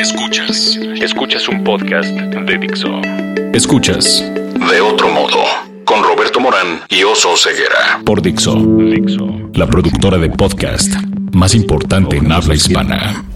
[0.00, 0.78] Escuchas.
[0.98, 3.02] Escuchas un podcast de Dixo.
[3.52, 4.24] Escuchas.
[4.70, 5.44] De otro modo.
[5.84, 8.00] Con Roberto Morán y Oso Ceguera.
[8.06, 8.54] Por Dixo.
[8.54, 9.28] Dixo.
[9.52, 10.90] La productora de podcast
[11.32, 13.26] más importante en habla hispana.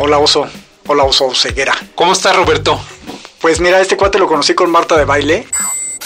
[0.00, 0.48] Hola Oso.
[0.88, 1.74] Hola Oso Ceguera.
[1.94, 2.80] ¿Cómo estás, Roberto?
[3.40, 5.46] Pues mira, este cuate lo conocí con Marta de baile.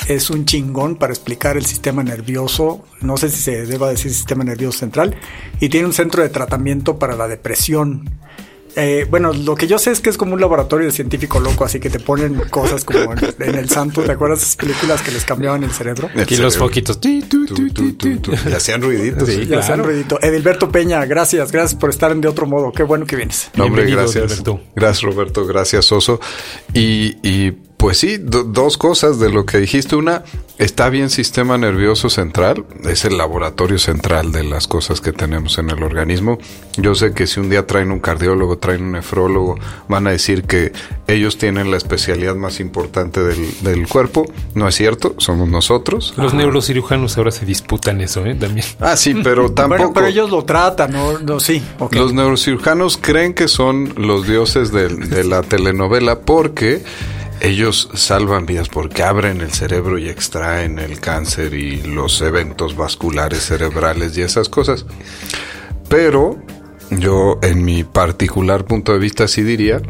[0.08, 4.44] Es un chingón para explicar el sistema nervioso, no sé si se deba decir sistema
[4.44, 5.16] nervioso central,
[5.60, 8.10] y tiene un centro de tratamiento para la depresión.
[8.74, 11.64] Eh, bueno, lo que yo sé es que es como un laboratorio de científico loco,
[11.64, 14.02] así que te ponen cosas como en, en el santo.
[14.02, 16.08] ¿Te acuerdas de esas películas que les cambiaban el cerebro?
[16.16, 16.98] Aquí los foquitos.
[16.98, 18.32] Tu, tu, tu, tu, tu.
[18.32, 19.28] Y hacían ruiditos.
[19.28, 19.46] Sí.
[19.46, 19.84] Ya hacen claro.
[19.84, 20.18] ruidito.
[20.22, 22.72] Edilberto Peña, gracias, gracias por estar en de otro modo.
[22.72, 23.50] Qué bueno que vienes.
[23.56, 24.30] No, hombre, gracias.
[24.30, 24.60] Roberto.
[24.74, 25.46] Gracias, Roberto.
[25.46, 26.18] Gracias, Oso.
[26.72, 27.52] Y, y
[27.82, 29.96] pues sí, do- dos cosas de lo que dijiste.
[29.96, 30.22] Una,
[30.56, 32.64] está bien sistema nervioso central.
[32.84, 36.38] Es el laboratorio central de las cosas que tenemos en el organismo.
[36.76, 40.44] Yo sé que si un día traen un cardiólogo, traen un nefrólogo, van a decir
[40.44, 40.70] que
[41.08, 44.26] ellos tienen la especialidad más importante del, del cuerpo.
[44.54, 46.14] No es cierto, somos nosotros.
[46.16, 48.36] Los neurocirujanos ahora se disputan eso, ¿eh?
[48.36, 48.64] También.
[48.80, 49.78] Ah, sí, pero tampoco.
[49.78, 51.18] Bueno, pero ellos lo tratan, ¿no?
[51.18, 51.94] no sí, ok.
[51.96, 56.82] Los neurocirujanos creen que son los dioses del- de, la telenovela porque
[57.42, 63.44] ellos salvan vidas, porque abren el cerebro y extraen el cáncer y los eventos vasculares
[63.46, 64.86] cerebrales y esas cosas.
[65.88, 66.40] Pero
[66.90, 69.82] yo, en mi particular punto de vista, sí diría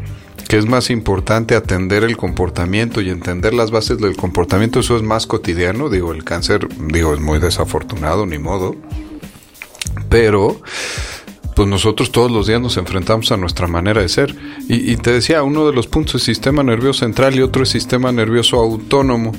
[0.47, 4.79] que es más importante atender el comportamiento y entender las bases del comportamiento.
[4.79, 5.89] Eso es más cotidiano.
[5.89, 8.75] Digo, el cáncer, digo, es muy desafortunado, ni modo.
[10.09, 10.59] Pero
[11.55, 14.35] pues nosotros todos los días nos enfrentamos a nuestra manera de ser.
[14.67, 18.11] Y, te decía, uno de los puntos es sistema nervioso central y otro es sistema
[18.11, 19.33] nervioso autónomo,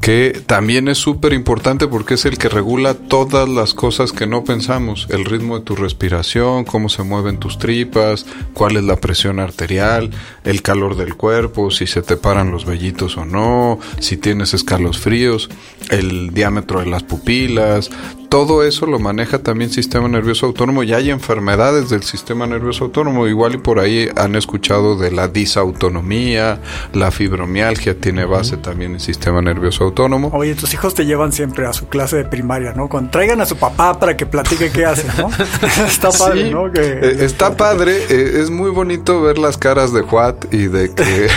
[0.00, 4.44] que también es súper importante porque es el que regula todas las cosas que no
[4.44, 9.40] pensamos, el ritmo de tu respiración, cómo se mueven tus tripas, cuál es la presión
[9.40, 10.10] arterial,
[10.44, 15.50] el calor del cuerpo, si se te paran los vellitos o no, si tienes escalofríos,
[15.90, 17.90] el diámetro de las pupilas,
[18.28, 23.26] todo eso lo maneja también sistema nervioso autónomo y hay enfermedades del sistema nervioso autónomo.
[23.26, 26.60] Igual y por ahí han escuchado de la disautonomía,
[26.92, 30.30] la fibromialgia tiene base también en sistema nervioso autónomo.
[30.34, 32.88] Oye, tus hijos te llevan siempre a su clase de primaria, ¿no?
[32.88, 35.28] Cuando traigan a su papá para que platique qué hacen, ¿no?
[35.86, 36.70] Está padre, Sí, ¿no?
[36.70, 40.92] Que- eh, está padre, eh, es muy bonito ver las caras de Juat y de
[40.94, 41.28] que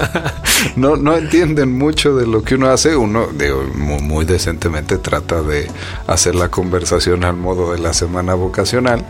[0.76, 2.96] no, no entienden mucho de lo que uno hace.
[2.96, 3.28] Uno,
[3.74, 5.68] muy, decentemente trata de
[6.06, 9.04] hacer la conversación al modo de la semana vocacional.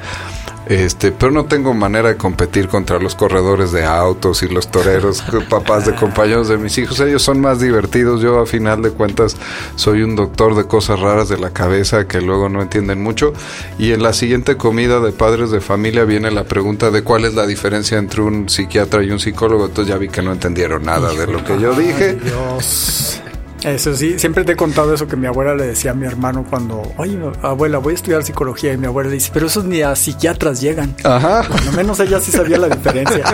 [0.67, 5.23] Este, pero no tengo manera de competir contra los corredores de autos y los toreros,
[5.49, 6.99] papás de compañeros de mis hijos.
[7.01, 8.21] Ellos son más divertidos.
[8.21, 9.37] Yo, a final de cuentas,
[9.77, 13.33] soy un doctor de cosas raras de la cabeza que luego no entienden mucho.
[13.79, 17.35] Y en la siguiente comida de padres de familia viene la pregunta de cuál es
[17.35, 19.67] la diferencia entre un psiquiatra y un psicólogo.
[19.67, 22.15] Entonces ya vi que no entendieron nada de lo que yo dije.
[22.15, 23.23] Dios.
[23.67, 26.47] Eso sí, siempre te he contado eso que mi abuela le decía a mi hermano
[26.49, 28.73] cuando, oye, abuela, voy a estudiar psicología.
[28.73, 30.95] Y mi abuela le dice, pero esos ni a psiquiatras llegan.
[31.03, 31.41] Ajá.
[31.41, 33.25] Al menos ella sí sabía la diferencia.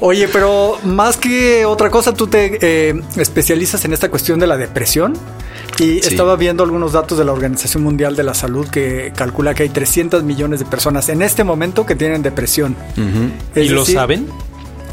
[0.00, 2.58] Oye, pero más que otra cosa, tú te
[2.90, 5.14] eh, especializas en esta cuestión de la depresión.
[5.78, 6.08] Y Sí.
[6.10, 9.68] estaba viendo algunos datos de la Organización Mundial de la Salud que calcula que hay
[9.70, 12.76] 300 millones de personas en este momento que tienen depresión.
[13.54, 14.26] Es ¿Y lo saben?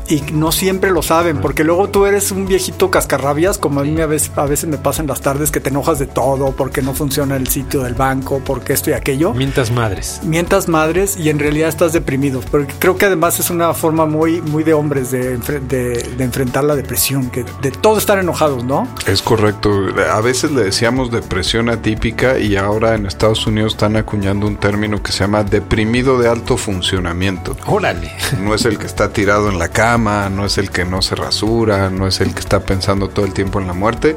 [0.10, 4.02] Y no siempre lo saben, porque luego tú eres un viejito cascarrabias, como a mí
[4.02, 6.82] a veces, a veces me pasa en las tardes que te enojas de todo, porque
[6.82, 9.34] no funciona el sitio del banco, porque esto y aquello.
[9.34, 10.22] Mientas madres.
[10.24, 14.42] Mientas madres y en realidad estás deprimido, porque creo que además es una forma muy,
[14.42, 18.88] muy de hombres de, de, de enfrentar la depresión, que de todos estar enojados, ¿no?
[19.06, 19.70] Es correcto.
[20.12, 25.04] A veces le decíamos depresión atípica y ahora en Estados Unidos están acuñando un término
[25.04, 27.56] que se llama deprimido de alto funcionamiento.
[27.68, 28.12] Órale.
[28.40, 31.16] No es el que está tirado en la cama, no es el que no se
[31.16, 34.16] rasura, no es el que está pensando todo el tiempo en la muerte,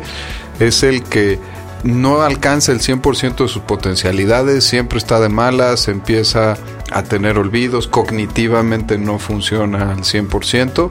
[0.60, 1.38] es el que
[1.84, 6.56] no alcanza el 100% de sus potencialidades, siempre está de malas, empieza
[6.93, 10.90] a tener olvidos, cognitivamente no funciona al 100%.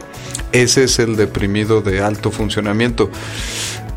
[0.51, 3.09] Ese es el deprimido de alto funcionamiento.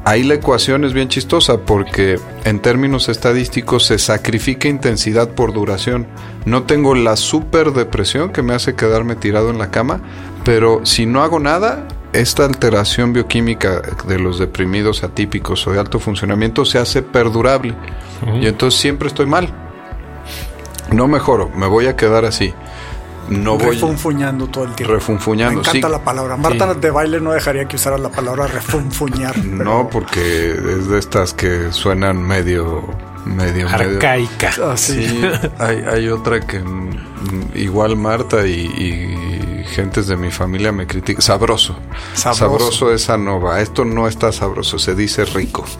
[0.06, 6.06] Ahí la ecuación es bien chistosa porque en términos estadísticos se sacrifica intensidad por duración.
[6.44, 10.02] No tengo la super depresión que me hace quedarme tirado en la cama,
[10.44, 15.98] pero si no hago nada, esta alteración bioquímica de los deprimidos atípicos o de alto
[15.98, 17.74] funcionamiento se hace perdurable.
[18.40, 19.48] Y entonces siempre estoy mal.
[20.92, 22.52] No mejoro, me voy a quedar así.
[23.28, 24.94] No voy Refunfuñando todo el tiempo.
[24.94, 25.54] refunfuñando.
[25.54, 25.92] Me encanta sí.
[25.92, 26.36] la palabra.
[26.36, 29.34] Marta de baile no dejaría que usara la palabra refunfuñar.
[29.34, 32.82] pero- No, porque es de estas que suenan medio
[33.24, 34.50] medio arcaica.
[34.62, 35.22] Ah, sí, sí.
[35.58, 39.33] hay, hay otra que mm, igual Marta y, y
[39.74, 41.20] gentes de mi familia me critican.
[41.22, 41.76] Sabroso.
[42.14, 42.38] Sabroso.
[42.38, 43.60] Sabroso esa no va.
[43.60, 45.64] Esto no está sabroso, se dice rico.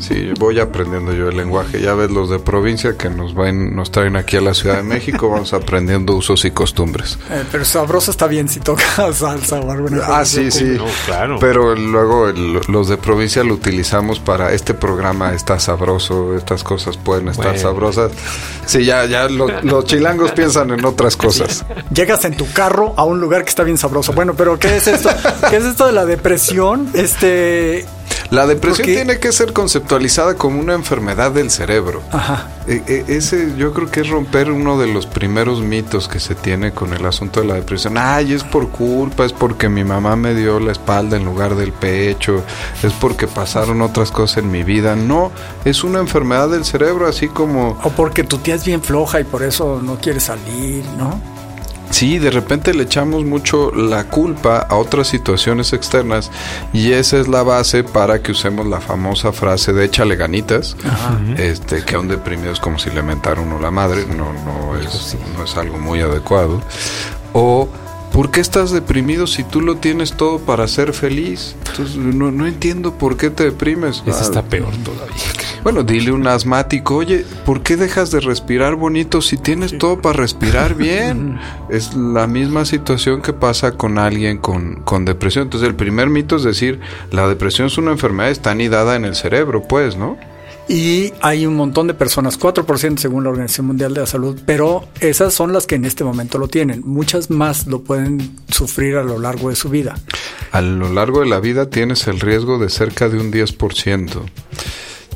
[0.00, 1.80] Sí, voy aprendiendo yo el lenguaje.
[1.80, 4.82] Ya ves los de provincia que nos van, nos traen aquí a la Ciudad de
[4.82, 7.18] México, vamos aprendiendo usos y costumbres.
[7.30, 10.18] Eh, pero sabroso está bien si toca salsa o alguna cosa.
[10.20, 10.64] Ah, sí, sí.
[10.76, 11.38] No, claro.
[11.38, 16.96] Pero luego el- los de provincia lo utilizamos para este programa está sabroso, estas cosas
[16.96, 17.60] pueden estar Bueno.
[17.60, 18.12] sabrosas.
[18.66, 21.64] Sí, ya, ya lo- los chilangos piensan en otras cosas.
[21.92, 24.12] Llegas en tu carro a un lugar que está bien sabroso.
[24.12, 25.08] Bueno, pero ¿qué es esto?
[25.50, 26.88] ¿Qué es esto de la depresión?
[26.94, 27.84] Este,
[28.30, 32.02] La depresión Porque- tiene que ser conceptualizada como una enfermedad del cerebro.
[32.12, 32.48] ajá.
[32.66, 36.34] E- e- ese yo creo que es romper uno de los primeros mitos que se
[36.34, 37.98] tiene con el asunto de la depresión.
[37.98, 41.72] Ay, es por culpa, es porque mi mamá me dio la espalda en lugar del
[41.72, 42.42] pecho,
[42.82, 44.96] es porque pasaron otras cosas en mi vida.
[44.96, 45.30] No,
[45.66, 49.24] es una enfermedad del cerebro, así como O porque tu tía es bien floja y
[49.24, 51.20] por eso no quiere salir, ¿no?
[51.90, 56.30] Sí, de repente le echamos mucho la culpa a otras situaciones externas
[56.72, 60.76] y esa es la base para que usemos la famosa frase de échale ganitas,
[61.36, 64.76] este, que a un deprimido es como si le mentara uno la madre, no, no,
[64.78, 66.60] es, no es algo muy adecuado.
[67.32, 67.68] O,
[68.12, 71.54] ¿por qué estás deprimido si tú lo tienes todo para ser feliz?
[71.70, 74.02] Entonces, no, no entiendo por qué te deprimes.
[74.06, 75.14] Ese Ah, está peor todavía.
[75.64, 80.00] Bueno, dile a un asmático, oye, ¿por qué dejas de respirar bonito si tienes todo
[80.00, 81.38] para respirar bien?
[81.70, 85.44] es la misma situación que pasa con alguien con, con depresión.
[85.44, 86.80] Entonces, el primer mito es decir,
[87.10, 90.16] la depresión es una enfermedad, está anidada en el cerebro, pues, ¿no?
[90.68, 94.84] Y hay un montón de personas, 4% según la Organización Mundial de la Salud, pero
[95.00, 96.82] esas son las que en este momento lo tienen.
[96.84, 99.94] Muchas más lo pueden sufrir a lo largo de su vida.
[100.52, 104.22] A lo largo de la vida tienes el riesgo de cerca de un 10%.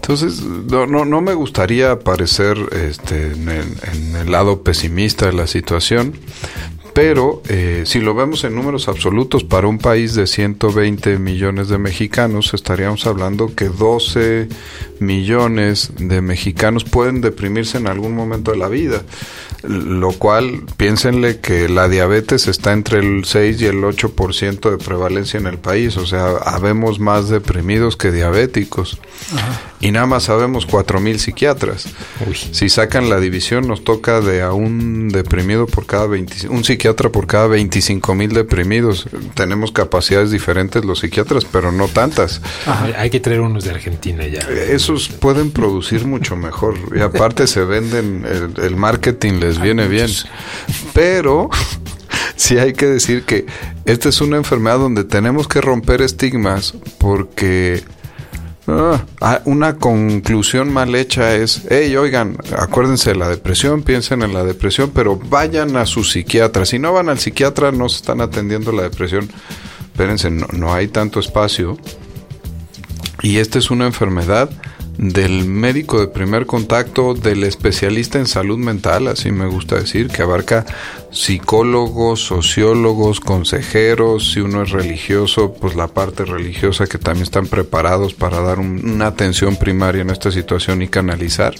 [0.08, 5.34] Entonces, no, no, no me gustaría parecer este, en, el, en el lado pesimista de
[5.34, 6.14] la situación,
[6.94, 11.76] pero eh, si lo vemos en números absolutos, para un país de 120 millones de
[11.76, 14.48] mexicanos, estaríamos hablando que 12
[14.98, 19.02] millones de mexicanos pueden deprimirse en algún momento de la vida.
[19.62, 25.38] Lo cual, piénsenle que la diabetes está entre el 6 y el 8% de prevalencia
[25.38, 25.96] en el país.
[25.96, 28.98] O sea, habemos más deprimidos que diabéticos.
[29.80, 31.86] Y nada más sabemos 4.000 psiquiatras.
[32.26, 32.36] Uy.
[32.52, 37.10] Si sacan la división, nos toca de a un deprimido por cada 20, un psiquiatra
[37.10, 39.08] por cada 25 mil deprimidos.
[39.34, 42.40] Tenemos capacidades diferentes los psiquiatras, pero no tantas.
[42.96, 44.40] Hay que traer unos de Argentina ya.
[44.40, 46.76] Esos pueden producir mucho mejor.
[46.94, 50.10] Y aparte se venden, el, el marketing les viene bien.
[50.92, 51.48] Pero
[52.36, 53.46] sí hay que decir que
[53.84, 57.82] esta es una enfermedad donde tenemos que romper estigmas porque
[58.66, 64.34] ah, ah, una conclusión mal hecha es, hey, oigan, acuérdense de la depresión, piensen en
[64.34, 66.66] la depresión, pero vayan a su psiquiatra.
[66.66, 69.30] Si no van al psiquiatra, no se están atendiendo la depresión.
[69.92, 71.78] Espérense, no, no hay tanto espacio.
[73.22, 74.50] Y esta es una enfermedad
[74.98, 80.22] del médico de primer contacto, del especialista en salud mental, así me gusta decir, que
[80.22, 80.66] abarca
[81.12, 88.12] psicólogos, sociólogos, consejeros, si uno es religioso, pues la parte religiosa que también están preparados
[88.12, 91.54] para dar un- una atención primaria en esta situación y canalizar.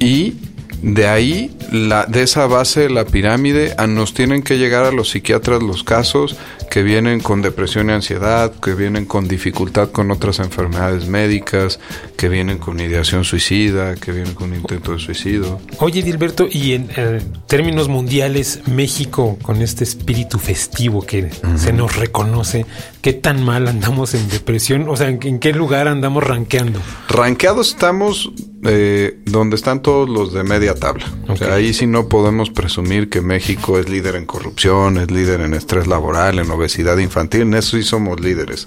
[0.00, 0.34] Y
[0.82, 4.92] de ahí, la, de esa base de la pirámide, a- nos tienen que llegar a
[4.92, 6.36] los psiquiatras los casos
[6.70, 11.80] que vienen con depresión y ansiedad, que vienen con dificultad con otras enfermedades médicas,
[12.16, 15.60] que vienen con ideación suicida, que vienen con intento de suicidio.
[15.78, 21.96] Oye, Dilberto, y en eh, términos mundiales, México, con este espíritu festivo que se nos
[21.96, 22.66] reconoce,
[23.00, 24.88] ¿qué tan mal andamos en depresión?
[24.88, 26.80] O sea, ¿en, en qué lugar andamos rankeando?
[27.08, 28.30] Ranqueados estamos
[28.64, 31.06] eh, donde están todos los de media tabla.
[31.28, 35.42] O sea, ahí sí no podemos presumir que México es líder en corrupción, es líder
[35.42, 38.66] en estrés laboral, en obesidad infantil, en eso sí somos líderes.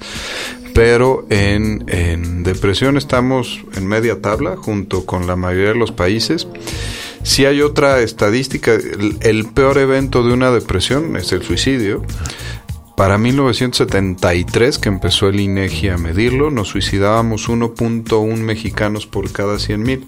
[0.74, 6.48] Pero en, en depresión estamos en media tabla junto con la mayoría de los países.
[7.24, 12.04] Si hay otra estadística, el, el peor evento de una depresión es el suicidio.
[12.96, 20.06] Para 1973, que empezó el INEGI a medirlo, nos suicidábamos 1.1 mexicanos por cada 100.000.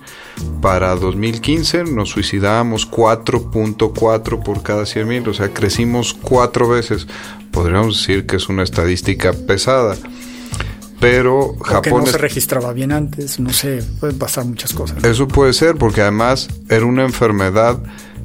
[0.62, 7.08] Para 2015 nos suicidábamos 4.4 por cada 100.000, o sea, crecimos cuatro veces.
[7.52, 9.96] Podríamos decir que es una estadística pesada.
[11.00, 15.04] Pero O que Japón no se registraba bien antes, no sé, pueden pasar muchas cosas.
[15.04, 17.78] eso puede ser porque además era una enfermedad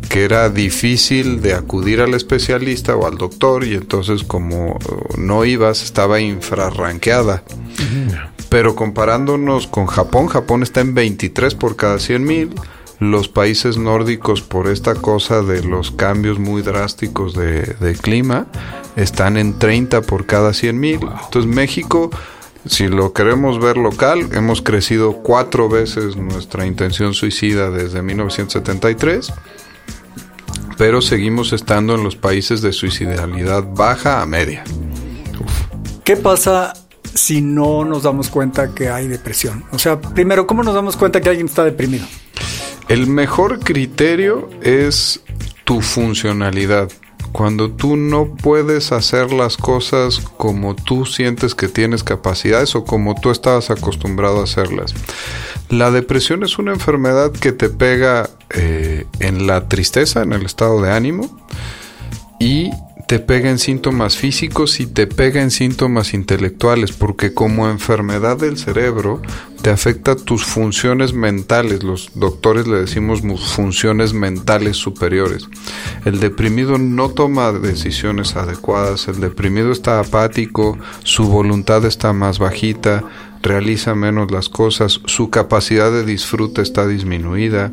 [0.09, 5.45] que era difícil de acudir al especialista o al doctor y entonces como eh, no
[5.45, 7.43] ibas estaba infrarranqueada.
[8.49, 12.55] Pero comparándonos con Japón, Japón está en 23 por cada 100 mil.
[12.99, 18.47] Los países nórdicos, por esta cosa de los cambios muy drásticos de, de clima,
[18.97, 21.01] están en 30 por cada 100 mil.
[21.25, 22.11] Entonces México
[22.69, 29.33] si lo queremos ver local, hemos crecido cuatro veces nuestra intención suicida desde 1973,
[30.79, 34.63] pero seguimos estando en los países de suicidalidad baja a media.
[36.05, 36.73] ¿Qué pasa
[37.13, 39.65] si no nos damos cuenta que hay depresión?
[39.73, 42.07] O sea, primero, ¿cómo nos damos cuenta que alguien está deprimido?
[42.89, 45.21] El mejor criterio es
[45.65, 46.89] tu funcionalidad
[47.33, 53.15] cuando tú no puedes hacer las cosas como tú sientes que tienes capacidades o como
[53.15, 54.95] tú estabas acostumbrado a hacerlas.
[55.69, 60.81] La depresión es una enfermedad que te pega eh, en la tristeza, en el estado
[60.81, 61.29] de ánimo
[62.39, 62.71] y
[63.09, 68.59] te pega en síntomas físicos y te pega en síntomas intelectuales, porque como enfermedad del
[68.59, 69.23] cerebro
[69.63, 75.49] te afecta tus funciones mentales, los doctores le decimos funciones mentales superiores.
[76.05, 83.05] El deprimido no toma decisiones adecuadas, el deprimido está apático, su voluntad está más bajita,
[83.43, 87.73] realiza menos las cosas, su capacidad de disfrute está disminuida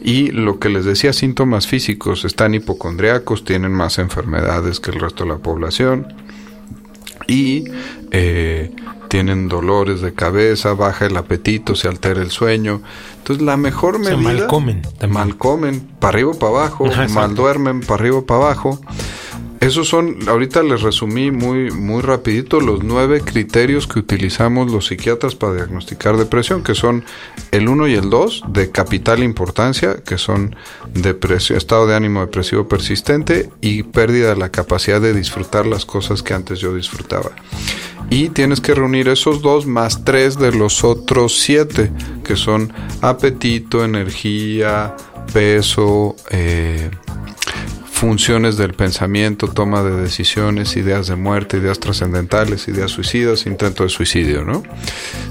[0.00, 5.24] y lo que les decía, síntomas físicos, están hipocondriacos, tienen más enfermedades que el resto
[5.24, 6.14] de la población
[7.26, 7.64] y
[8.10, 8.70] eh,
[9.08, 12.80] tienen dolores de cabeza, baja el apetito, se altera el sueño.
[13.18, 14.16] Entonces la mejor medida...
[14.16, 14.82] mal comen.
[15.08, 18.80] Mal comen, para arriba o para abajo, mal duermen, para arriba o para abajo.
[19.60, 25.34] Esos son, ahorita les resumí muy, muy rapidito los nueve criterios que utilizamos los psiquiatras
[25.34, 27.04] para diagnosticar depresión, que son
[27.50, 30.56] el 1 y el 2 de capital importancia, que son
[30.94, 36.22] depresión, estado de ánimo depresivo persistente y pérdida de la capacidad de disfrutar las cosas
[36.22, 37.30] que antes yo disfrutaba.
[38.08, 41.92] Y tienes que reunir esos dos más tres de los otros siete,
[42.24, 44.96] que son apetito, energía,
[45.34, 46.90] peso, eh,
[48.00, 53.90] funciones del pensamiento, toma de decisiones, ideas de muerte, ideas trascendentales, ideas suicidas, intento de
[53.90, 54.62] suicidio, ¿no?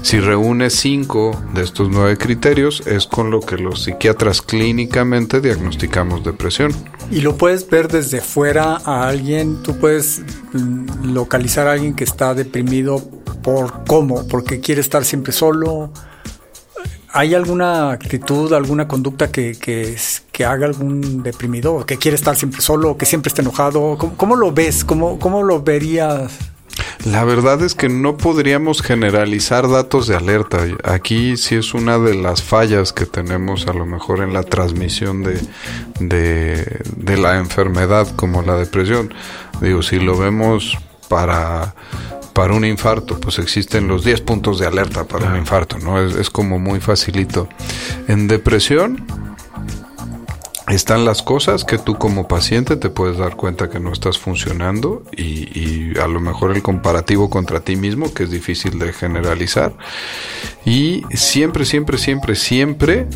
[0.02, 6.22] Si reúne cinco de estos nueve criterios, es con lo que los psiquiatras clínicamente diagnosticamos
[6.22, 6.72] depresión.
[7.10, 10.22] Y lo puedes ver desde fuera a alguien, tú puedes
[11.02, 13.00] localizar a alguien que está deprimido
[13.42, 15.92] por cómo, porque quiere estar siempre solo,
[17.12, 22.96] ¿Hay alguna actitud, alguna conducta que, que, haga algún deprimido, que quiere estar siempre solo,
[22.96, 23.98] que siempre esté enojado?
[24.16, 24.84] ¿Cómo, lo ves?
[24.84, 26.32] ¿Cómo, ¿Cómo, lo verías?
[27.04, 30.64] La verdad es que no podríamos generalizar datos de alerta.
[30.84, 35.22] Aquí sí es una de las fallas que tenemos a lo mejor en la transmisión
[35.22, 35.40] de,
[35.98, 39.12] de la enfermedad como la depresión.
[39.60, 41.74] Digo, si lo vemos para
[42.40, 46.02] para un infarto, pues existen los 10 puntos de alerta para un infarto, ¿no?
[46.02, 47.50] Es, como muy facilito.
[48.08, 49.04] En depresión
[50.66, 55.02] están las cosas que tú como paciente te puedes dar cuenta que no estás funcionando
[55.14, 55.50] y,
[55.92, 59.74] y, a lo mejor el comparativo contra ti mismo, que es difícil de generalizar.
[60.64, 63.06] Y siempre, siempre, siempre, siempre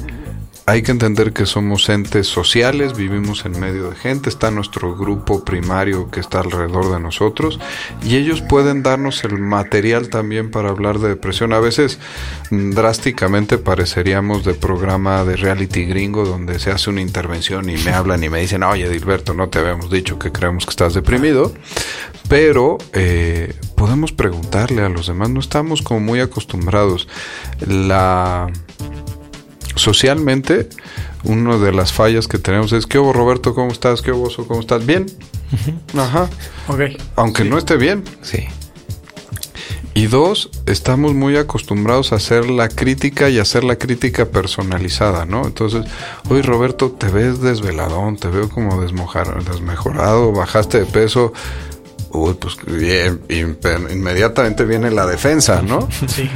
[0.66, 5.44] hay que entender que somos entes sociales, vivimos en medio de gente, está nuestro grupo
[5.44, 7.60] primario que está alrededor de nosotros
[8.02, 11.52] y ellos pueden darnos el material también para hablar de depresión.
[11.52, 11.98] A veces
[12.50, 17.90] mm, drásticamente pareceríamos de programa de reality gringo donde se hace una intervención y me
[17.94, 21.52] hablan y me dicen, oye Dilberto, no te habíamos dicho que creemos que estás deprimido,
[22.28, 27.06] pero eh, podemos preguntarle a los demás, no estamos como muy acostumbrados.
[27.66, 28.50] La
[29.74, 30.68] socialmente,
[31.22, 33.54] una de las fallas que tenemos es, ¿qué hubo Roberto?
[33.54, 34.02] ¿Cómo estás?
[34.02, 34.84] ¿Qué hubo ¿Cómo estás?
[34.84, 35.06] ¿Bien?
[35.96, 36.28] Ajá.
[36.68, 36.80] Ok.
[37.16, 38.04] Aunque no esté bien.
[38.22, 38.46] Sí.
[39.96, 45.46] Y dos, estamos muy acostumbrados a hacer la crítica y hacer la crítica personalizada, ¿no?
[45.46, 45.84] Entonces,
[46.28, 51.32] oye Roberto, te ves desveladón, te veo como desmojar, desmejorado, bajaste de peso.
[52.10, 55.88] Uy, pues bien, inmediatamente viene la defensa, ¿no?
[56.08, 56.28] Sí.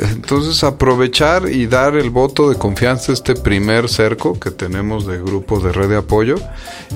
[0.00, 5.18] Entonces aprovechar y dar el voto de confianza a este primer cerco que tenemos de
[5.18, 6.36] grupo de red de apoyo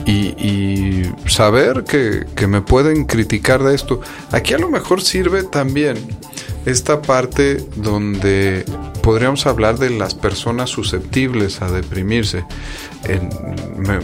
[0.06, 4.00] y, saber que, que, me pueden criticar de esto.
[4.32, 5.96] Aquí a lo mejor sirve también
[6.68, 8.64] esta parte donde
[9.02, 12.44] podríamos hablar de las personas susceptibles a deprimirse.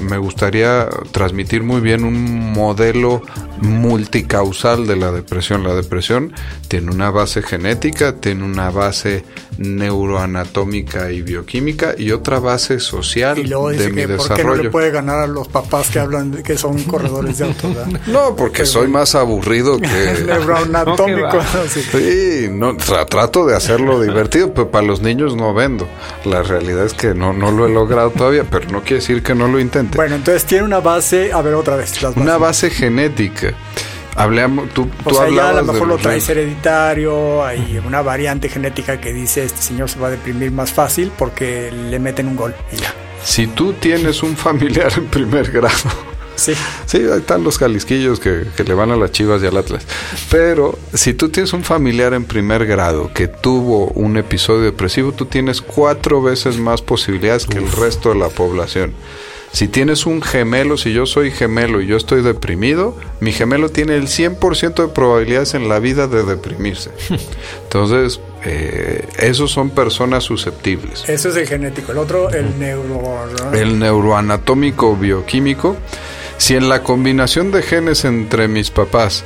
[0.01, 3.21] me, gustaría transmitir muy bien un modelo
[3.61, 5.63] multicausal de la depresión.
[5.63, 6.33] La depresión
[6.69, 9.25] tiene una base genética, tiene una base
[9.59, 14.17] neuroanatómica y bioquímica y otra base social de mi desarrollo.
[14.17, 17.39] ¿Por qué no le puede ganar a los papás que hablan de que son corredores
[17.39, 17.75] de auto?
[18.07, 21.39] No, porque soy más aburrido que neuroanatómico.
[21.69, 25.89] sí, no, trato de hacerlo divertido, pero para los niños no vendo.
[26.25, 29.35] La realidad es que no, no lo he logrado todavía, pero no quiere decir que
[29.35, 29.97] no lo intente.
[29.97, 31.93] Bueno, entonces tiene una base, a ver otra vez.
[32.17, 33.55] Una base genética.
[34.17, 39.01] Hablamos, tú, o sea, ya a lo mejor lo traes hereditario, hay una variante genética
[39.01, 42.55] que dice este señor se va a deprimir más fácil porque le meten un gol
[42.71, 42.95] y ya.
[43.25, 45.91] Si tú tienes un familiar en primer grado,
[46.37, 46.55] Sí.
[46.87, 49.87] Sí, ahí están los jalisquillos que, que, le van a las chivas y al Atlas.
[50.31, 55.27] Pero si tú tienes un familiar en primer grado que tuvo un episodio depresivo, tú
[55.27, 58.93] tienes cuatro veces más posibilidades que el resto de la población.
[59.55, 63.95] Si tienes un gemelo, si yo soy gemelo y yo estoy deprimido, mi gemelo tiene
[63.95, 66.91] el 100% de probabilidades en la vida de deprimirse.
[67.63, 71.09] Entonces, eh, esos son personas susceptibles.
[71.09, 71.93] Eso es el genético.
[71.93, 73.29] El otro, el neuro...
[73.53, 75.77] El neuroanatómico bioquímico.
[76.39, 79.25] Si en la combinación de genes entre mis papás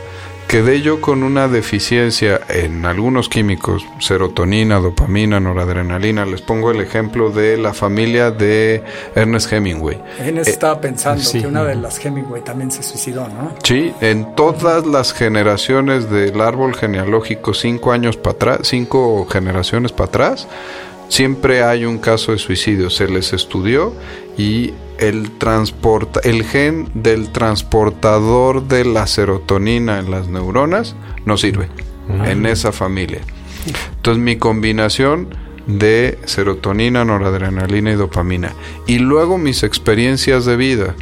[0.49, 6.25] quedé yo con una deficiencia en algunos químicos, serotonina, dopamina, noradrenalina.
[6.25, 8.83] Les pongo el ejemplo de la familia de
[9.15, 10.01] Ernest Hemingway.
[10.19, 13.55] Ernest estaba pensando que una de las Hemingway también se suicidó, ¿no?
[13.63, 20.09] Sí, en todas las generaciones del árbol genealógico, cinco años para atrás, cinco generaciones para
[20.09, 20.49] atrás,
[21.11, 22.89] siempre hay un caso de suicidio.
[22.89, 23.93] Se les estudió
[24.39, 31.69] y el, transporta, el gen del transportador de la serotonina en las neuronas no sirve
[32.25, 33.21] en esa familia.
[33.97, 35.29] Entonces mi combinación
[35.67, 38.55] de serotonina, noradrenalina y dopamina.
[38.87, 40.95] Y luego mis experiencias de vida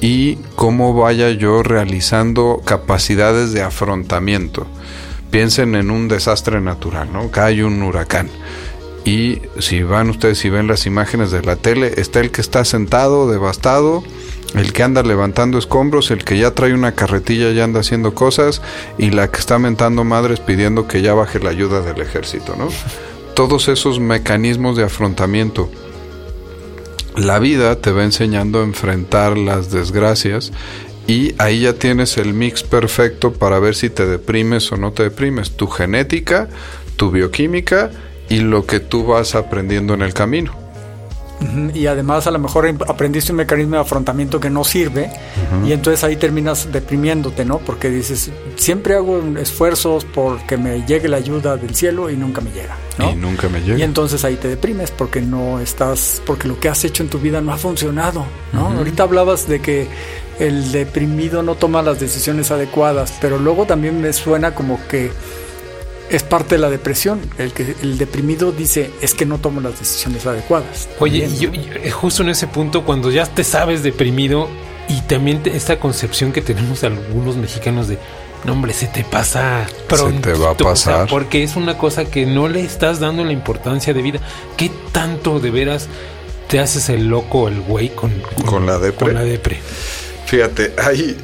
[0.00, 4.66] y cómo vaya yo realizando capacidades de afrontamiento.
[5.30, 7.30] Piensen en un desastre natural, ¿no?
[7.30, 8.30] Cae un huracán
[9.06, 12.64] y si van ustedes y ven las imágenes de la tele, está el que está
[12.64, 14.02] sentado, devastado,
[14.56, 18.62] el que anda levantando escombros, el que ya trae una carretilla y anda haciendo cosas,
[18.98, 22.68] y la que está mentando madres pidiendo que ya baje la ayuda del ejército, ¿no?
[23.34, 25.70] Todos esos mecanismos de afrontamiento.
[27.14, 30.50] La vida te va enseñando a enfrentar las desgracias
[31.06, 35.04] y ahí ya tienes el mix perfecto para ver si te deprimes o no te
[35.04, 35.52] deprimes.
[35.52, 36.48] Tu genética,
[36.96, 37.92] tu bioquímica
[38.28, 40.66] y lo que tú vas aprendiendo en el camino.
[41.74, 45.10] Y además a lo mejor aprendiste un mecanismo de afrontamiento que no sirve
[45.66, 47.58] y entonces ahí terminas deprimiéndote, ¿no?
[47.58, 52.50] Porque dices, siempre hago esfuerzos porque me llegue la ayuda del cielo y nunca me
[52.52, 53.12] llega, ¿no?
[53.12, 53.78] Y nunca me llega.
[53.78, 57.18] Y entonces ahí te deprimes porque no estás, porque lo que has hecho en tu
[57.18, 58.68] vida no ha funcionado, ¿no?
[58.68, 59.88] Ahorita hablabas de que
[60.38, 65.10] el deprimido no toma las decisiones adecuadas, pero luego también me suena como que
[66.10, 67.20] es parte de la depresión.
[67.38, 70.88] El que el deprimido dice es que no tomo las decisiones adecuadas.
[70.98, 71.50] Oye, yo,
[71.92, 74.48] justo en ese punto, cuando ya te sabes deprimido
[74.88, 77.98] y también esta concepción que tenemos algunos mexicanos de
[78.44, 80.28] no hombre, se te pasa pronto.
[80.28, 81.08] Se te va a pasar.
[81.08, 84.20] porque es una cosa que no le estás dando la importancia de vida.
[84.56, 85.88] ¿Qué tanto de veras
[86.48, 88.12] te haces el loco, el güey con,
[88.44, 89.06] con, la depre?
[89.06, 89.58] Con la depre.
[90.26, 91.16] Fíjate, hay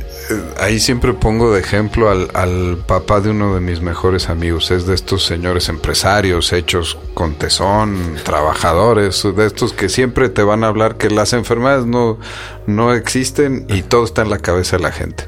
[0.58, 4.70] ahí siempre pongo de ejemplo al, papá de uno de mis mejores amigos.
[4.70, 10.64] Es de estos señores empresarios hechos con tesón, trabajadores, de estos que siempre te van
[10.64, 12.18] a hablar que las enfermedades no,
[12.66, 15.24] no existen y todo está en la cabeza de la gente.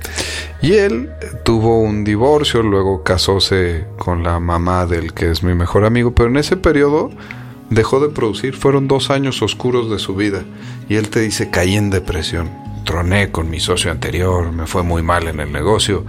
[0.62, 1.11] Y él
[1.44, 6.28] tuvo un divorcio, luego casóse con la mamá del que es mi mejor amigo, pero
[6.28, 7.11] en ese periodo
[7.70, 8.57] dejó de producir.
[8.57, 10.42] Fueron dos años oscuros de su vida.
[10.88, 15.02] Y él te dice, caí en depresión troné con mi socio anterior, me fue muy
[15.02, 16.04] mal en el negocio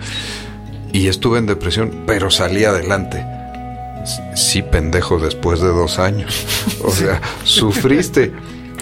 [0.95, 3.25] y estuve en depresión, pero salí adelante.
[4.35, 6.45] Sí, pendejo, después de dos años.
[6.83, 8.31] O sea, sufriste.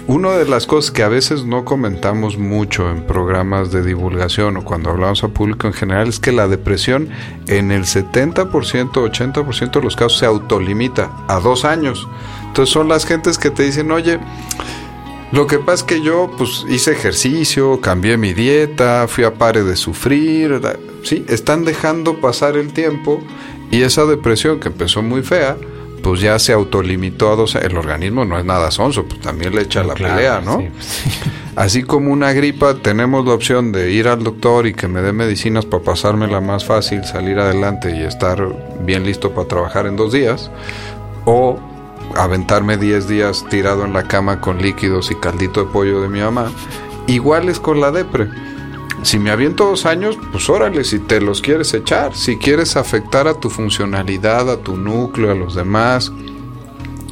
[0.06, 4.65] Una de las cosas que a veces no comentamos mucho en programas de divulgación o
[4.65, 7.08] cuando hablamos a público en general es que la depresión
[7.47, 12.06] en el 70%, 80% de los casos se autolimita a dos años.
[12.47, 14.19] Entonces son las gentes que te dicen, oye,
[15.34, 19.63] lo que pasa es que yo pues hice ejercicio, cambié mi dieta, fui a pare
[19.63, 20.62] de sufrir,
[21.02, 23.19] sí, están dejando pasar el tiempo
[23.72, 25.58] y esa depresión que empezó muy fea,
[26.04, 29.63] pues ya se autolimitó a dos el organismo no es nada sonso, pues también le
[29.63, 30.63] echa la pelea, ¿no?
[31.56, 35.13] Así como una gripa tenemos la opción de ir al doctor y que me dé
[35.13, 38.48] medicinas para pasármela más fácil, salir adelante y estar
[38.82, 40.52] bien listo para trabajar en dos días,
[41.26, 41.60] o
[42.15, 46.19] aventarme 10 días tirado en la cama con líquidos y caldito de pollo de mi
[46.19, 46.52] mamá.
[47.08, 48.30] Igual es con la depre.
[49.04, 53.28] Si me aviento dos años, pues órale, si te los quieres echar, si quieres afectar
[53.28, 56.12] a tu funcionalidad, a tu núcleo, a los demás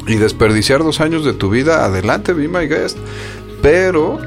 [0.08, 2.98] y desperdiciar dos años de tu vida, adelante, be my guest.
[3.62, 4.20] Pero,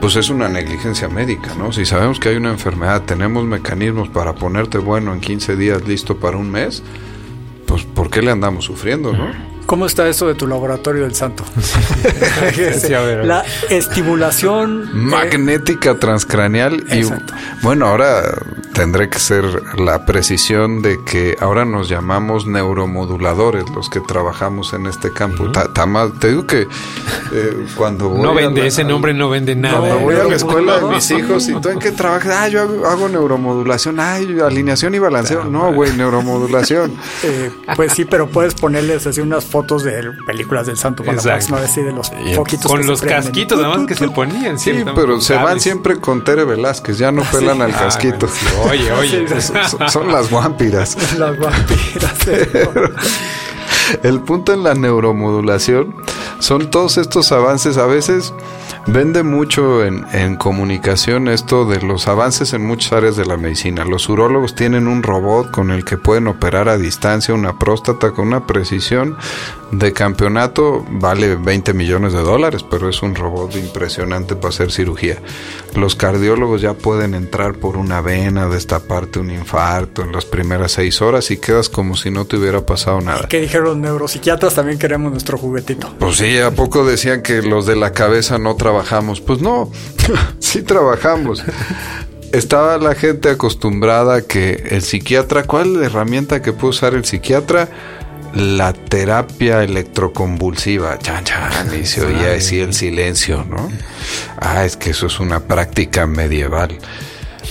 [0.00, 1.72] pues es una negligencia médica, ¿no?
[1.72, 6.18] Si sabemos que hay una enfermedad, tenemos mecanismos para ponerte bueno en 15 días, listo
[6.18, 6.82] para un mes,
[7.66, 9.55] pues ¿por qué le andamos sufriendo, no?
[9.66, 11.44] ¿Cómo está eso de tu laboratorio del santo?
[13.24, 17.02] la estimulación magnética transcraneal y
[17.62, 18.22] bueno, ahora
[18.76, 24.86] tendré que ser la precisión de que ahora nos llamamos neuromoduladores los que trabajamos en
[24.86, 25.50] este campo.
[26.20, 26.68] te digo que
[27.32, 29.78] eh, cuando voy no vende ese nombre no vende nada.
[29.78, 32.86] Cuando voy a la escuela de mis hijos y tú en qué trabajas, ah, yo
[32.86, 35.44] hago, neuromodulación, ay, alineación y balanceo.
[35.44, 36.94] No, güey, neuromodulación.
[37.22, 41.22] Eh, pues sí, pero puedes ponerles así unas fotos de películas del santo para la
[41.22, 44.58] próxima vez de los poquitos con los casquitos nada más que se ponían.
[44.58, 48.28] Sí, pero se van siempre con Tere Velázquez, ya no ah, pelan al ah, casquito.
[48.68, 49.26] Oye, oye.
[49.88, 50.96] son, las vampiras.
[51.18, 52.26] Las vampiras.
[54.02, 55.94] el punto en la neuromodulación
[56.38, 58.32] son todos estos avances a veces
[58.88, 63.84] Vende mucho en, en, comunicación esto de los avances en muchas áreas de la medicina.
[63.84, 68.28] Los urólogos tienen un robot con el que pueden operar a distancia una próstata con
[68.28, 69.16] una precisión
[69.72, 70.86] de campeonato.
[70.88, 75.18] Vale 20 millones de dólares, pero es un robot impresionante para hacer cirugía.
[75.74, 81.02] Los cardiólogos ya pueden entrar por una vena, destaparte un infarto en las primeras seis
[81.02, 83.26] horas y quedas como si no te hubiera pasado nada.
[83.28, 84.54] ¿Qué dijeron los neuropsiquiatras?
[84.54, 85.92] También queremos nuestro juguetito.
[85.98, 88.75] Pues sí, ¿a poco decían que los de la cabeza no trabajan?
[88.76, 89.20] Trabajamos.
[89.20, 89.70] Pues no,
[90.38, 91.42] sí trabajamos.
[92.32, 97.04] Estaba la gente acostumbrada que el psiquiatra, ¿cuál es la herramienta que puede usar el
[97.04, 97.68] psiquiatra?
[98.34, 100.98] La terapia electroconvulsiva.
[100.98, 103.70] Chan, chan, y se oía así el silencio, ¿no?
[104.38, 106.76] Ah, es que eso es una práctica medieval.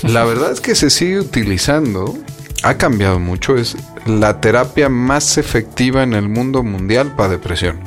[0.04, 2.16] La verdad es que se sigue utilizando,
[2.62, 7.80] ha cambiado mucho, es la terapia más efectiva en el mundo mundial para depresión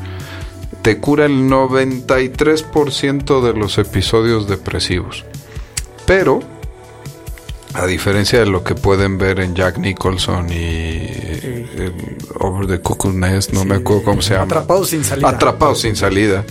[0.82, 5.24] te cura el 93% de los episodios depresivos.
[6.06, 6.40] Pero,
[7.74, 11.92] a diferencia de lo que pueden ver en Jack Nicholson y eh,
[12.40, 14.44] Over the Cuckoo's Nest, no me acuerdo cómo se llama.
[14.44, 15.28] Atrapados sin salida.
[15.28, 16.44] Atrapados sin salida.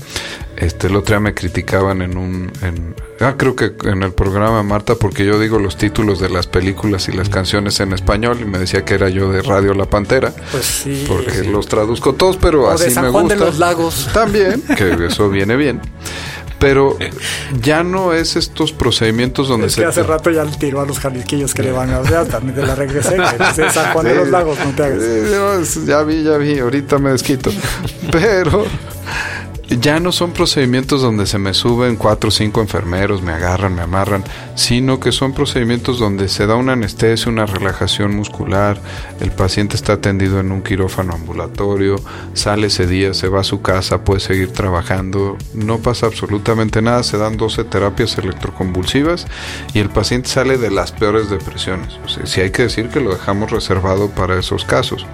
[0.55, 2.51] Este, el otro día me criticaban en un...
[2.63, 6.47] En, ah, creo que en el programa Marta, porque yo digo los títulos de las
[6.47, 9.85] películas y las canciones en español y me decía que era yo de Radio La
[9.85, 10.33] Pantera.
[10.51, 11.05] Pues sí.
[11.07, 14.09] Porque los traduzco todos, pero así de me Juan de los Lagos.
[14.13, 15.79] También, que eso viene bien.
[16.59, 16.97] Pero
[17.61, 21.53] ya no es estos procedimientos donde es que hace rato ya tiró a los jalisquillos
[21.53, 23.17] que le van a dar, también te la regresé.
[23.55, 25.85] Que San Juan de los Lagos, no te hagas.
[25.85, 27.51] ya vi, ya vi, ahorita me desquito.
[28.11, 28.65] Pero
[29.69, 33.81] ya no son procedimientos donde se me suben cuatro o cinco enfermeros, me agarran, me
[33.81, 34.23] amarran,
[34.55, 38.79] sino que son procedimientos donde se da una anestesia, una relajación muscular,
[39.19, 41.97] el paciente está atendido en un quirófano ambulatorio,
[42.33, 47.03] sale ese día, se va a su casa, puede seguir trabajando, no pasa absolutamente nada,
[47.03, 49.27] se dan 12 terapias electroconvulsivas
[49.73, 51.99] y el paciente sale de las peores depresiones.
[52.23, 55.05] Si hay que decir que lo dejamos reservado para esos casos.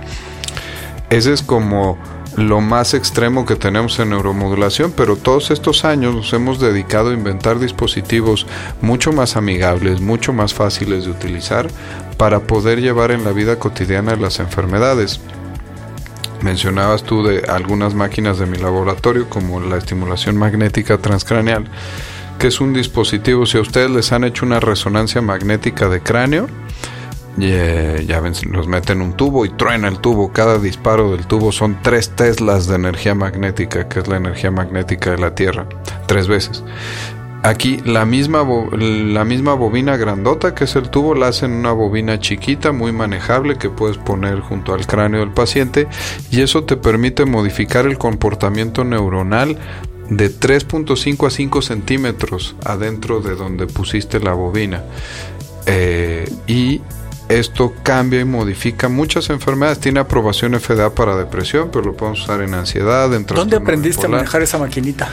[1.09, 1.97] Ese es como
[2.37, 7.13] lo más extremo que tenemos en neuromodulación, pero todos estos años nos hemos dedicado a
[7.13, 8.47] inventar dispositivos
[8.81, 11.67] mucho más amigables, mucho más fáciles de utilizar
[12.17, 15.19] para poder llevar en la vida cotidiana las enfermedades.
[16.41, 21.65] Mencionabas tú de algunas máquinas de mi laboratorio como la estimulación magnética transcraneal,
[22.39, 26.47] que es un dispositivo, si a ustedes les han hecho una resonancia magnética de cráneo,
[27.39, 30.31] eh, ya ven, los meten en un tubo y truena el tubo.
[30.31, 35.11] Cada disparo del tubo son tres teslas de energía magnética, que es la energía magnética
[35.11, 35.67] de la Tierra,
[36.07, 36.63] tres veces.
[37.43, 42.17] Aquí la misma, la misma bobina grandota que es el tubo la hacen una bobina
[42.17, 45.89] chiquita, muy manejable, que puedes poner junto al cráneo del paciente
[46.31, 49.57] y eso te permite modificar el comportamiento neuronal
[50.09, 54.83] de 3.5 a 5 centímetros adentro de donde pusiste la bobina.
[55.65, 56.81] Eh, y
[57.39, 59.79] esto cambia y modifica muchas enfermedades.
[59.79, 63.13] Tiene aprobación FDA para depresión, pero lo podemos usar en ansiedad.
[63.13, 65.11] En ¿Dónde aprendiste a manejar esa maquinita?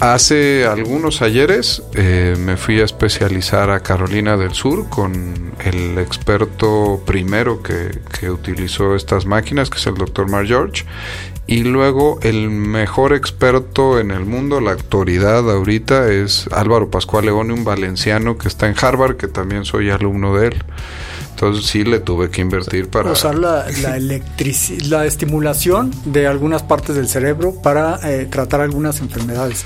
[0.00, 7.00] Hace algunos ayeres eh, me fui a especializar a Carolina del Sur con el experto
[7.06, 10.84] primero que, que utilizó estas máquinas, que es el doctor Mar George,
[11.46, 17.52] y luego el mejor experto en el mundo, la autoridad ahorita, es Álvaro Pascual Leone,
[17.52, 20.64] un valenciano que está en Harvard, que también soy alumno de él.
[21.42, 23.10] Entonces sí le tuve que invertir para...
[23.10, 23.98] Usar la, la,
[24.88, 29.64] la estimulación de algunas partes del cerebro para eh, tratar algunas enfermedades.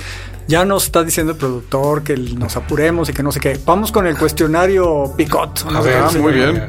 [0.48, 3.60] Ya nos está diciendo el productor que nos apuremos y que no sé qué.
[3.66, 5.66] Vamos con el cuestionario Picot.
[5.70, 6.66] A ver, muy bien.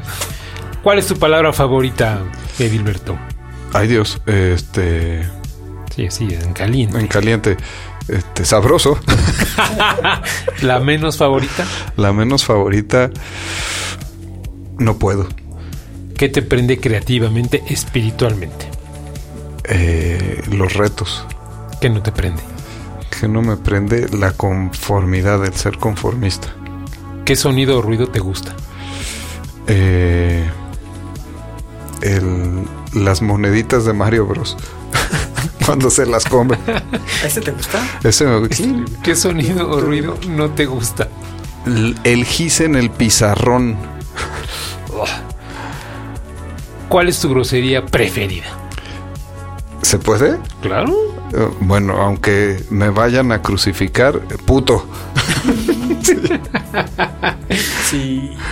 [0.82, 2.20] ¿Cuál es tu palabra favorita,
[2.58, 3.18] Edilberto?
[3.72, 5.26] Ay Dios, este...
[5.96, 6.98] Sí, sí, en caliente.
[6.98, 7.56] En caliente.
[8.08, 8.98] Este, sabroso.
[10.60, 11.64] ¿La menos favorita?
[11.96, 13.10] La menos favorita...
[14.78, 15.26] No puedo.
[16.16, 18.68] ¿Qué te prende creativamente, espiritualmente?
[19.64, 21.24] Eh, los retos.
[21.80, 22.42] ¿Qué no te prende?
[23.20, 26.48] Que no me prende la conformidad, el ser conformista.
[27.24, 28.54] ¿Qué sonido o ruido te gusta?
[29.66, 30.48] Eh,
[32.02, 32.64] el,
[32.94, 34.56] las moneditas de Mario Bros.
[35.66, 36.58] Cuando se las come.
[37.24, 38.00] ¿Ese te gusta?
[38.02, 38.64] Ese me gusta.
[39.02, 41.08] ¿Qué sonido o ruido no te gusta?
[41.66, 43.76] El, el gis en el pizarrón.
[46.88, 48.46] ¿Cuál es tu grosería preferida?
[49.82, 50.38] ¿Se puede?
[50.62, 50.94] Claro.
[51.34, 54.86] Eh, Bueno, aunque me vayan a crucificar, puto.
[56.02, 56.14] Sí,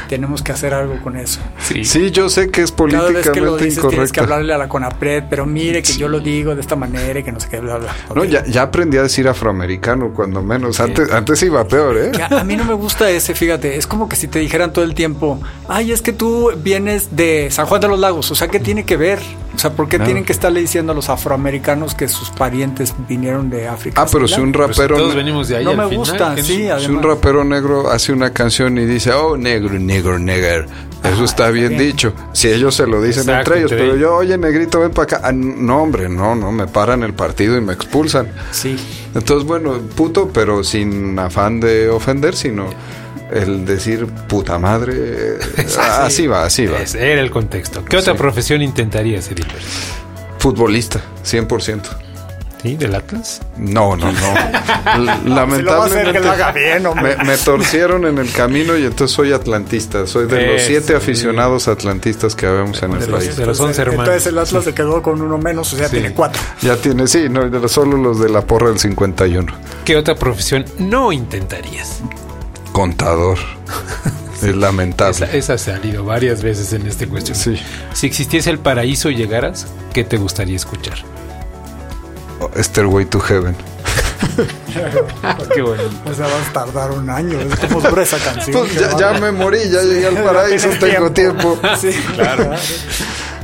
[0.08, 1.40] tenemos que hacer algo con eso.
[1.60, 1.84] Sí.
[1.84, 4.22] Sí, yo sé que es Cada vez que lo políticamente dices tienes que incorrecto.
[4.22, 7.32] hablarle a la CONAPRED, pero mire que yo lo digo de esta manera y que
[7.32, 7.94] no sé qué, bla, bla.
[8.14, 8.28] No, Ok.
[8.28, 10.80] ya, ya aprendí a decir afroamericano, cuando menos.
[10.80, 12.12] Antes, antes iba peor, ¿eh?
[12.30, 14.84] A a mí no me gusta ese, fíjate, es como que si te dijeran todo
[14.84, 18.48] el tiempo, ay, es que tú vienes de San Juan de los Lagos, o sea,
[18.48, 19.18] ¿qué tiene que ver?
[19.54, 20.04] O sea, ¿por qué Claro.
[20.08, 24.02] tienen que estarle diciendo a los afroamericanos que sus parientes vinieron de África?
[24.02, 24.96] Ah, pero si un rapero...
[24.98, 28.12] todos venimos de ahí No al me final, gusta, sí, Si un rapero negro hace
[28.12, 30.66] una canción y dice, oh, negro, negro, negro,
[31.02, 32.12] eso está bien dicho.
[32.32, 35.20] Si ellos se lo dicen Exacto, entre ellos, pero yo, oye, negrito, ven para acá.
[35.22, 38.28] Ah, no, hombre, no, no, me paran el partido y me expulsan.
[38.50, 38.76] Sí.
[39.14, 42.68] Entonces, bueno, puto, pero sin afán de ofender, sino
[43.30, 45.38] el decir puta madre.
[45.78, 46.78] así va, así va.
[46.78, 47.84] Ese era el contexto.
[47.84, 49.66] ¿Qué otra profesión intentarías, Edilberto?
[50.38, 52.05] Futbolista, 100%.
[52.66, 52.76] ¿Sí?
[52.76, 53.40] ¿Del Atlas?
[53.56, 54.12] No, no, no.
[54.96, 57.16] L- Si lo va a hacer, Lamentablemente que lo haga bien, hombre.
[57.18, 60.06] me, me torcieron en el camino y entonces soy atlantista.
[60.06, 60.92] Soy de los siete sí.
[60.94, 63.36] aficionados atlantistas que habemos en el los- país.
[63.36, 64.04] de los 11 hermanos.
[64.06, 66.40] Entonces el Atlas se quedó con uno menos, o sea, tiene cuatro.
[66.62, 69.52] Ya tiene, sí, no, solo los de la porra del 51.
[69.84, 72.00] ¿Qué otra profesión no intentarías?
[72.72, 73.38] Contador.
[74.42, 75.12] Es lamentable.
[75.24, 77.34] Esa, esa ha salido varias veces en este cuestión.
[77.38, 77.56] Sí.
[77.94, 80.98] Si existiese el paraíso y llegaras, ¿qué te gustaría escuchar?
[82.56, 83.56] Stairway to Heaven.
[85.54, 85.82] Qué bueno.
[86.10, 87.38] O sea, vas a tardar un año.
[87.40, 88.66] Es como dura esa canción.
[88.66, 91.58] Pues ya, me morí, ya llegué al paraíso, tengo tiempo.
[91.80, 92.52] Sí, claro.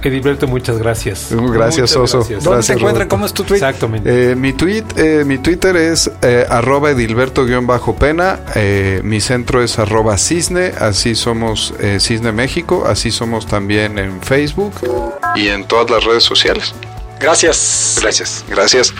[0.02, 1.28] Edilberto, muchas gracias.
[1.30, 2.18] Gracias, Muchas Oso.
[2.18, 2.42] gracias.
[2.44, 2.92] ¿Dónde Gracias, se encuentra?
[3.04, 3.08] Roberto.
[3.10, 3.56] ¿Cómo es tu tweet?
[3.58, 4.32] Exactamente.
[4.32, 8.40] Eh, mi, tweet, eh, mi Twitter es eh, arroba edilberto-pena.
[8.56, 10.72] Eh, mi centro es arroba cisne.
[10.78, 12.84] Así somos eh, Cisne México.
[12.86, 14.72] Así somos también en Facebook
[15.36, 16.74] y en todas las redes sociales.
[17.22, 17.98] Gracias.
[18.02, 18.44] Gracias.
[18.48, 18.94] Gracias.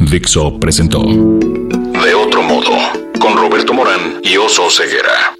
[0.00, 2.70] Dixo presentó De otro modo
[3.20, 5.34] con Roberto Morán y Oso Ceguera.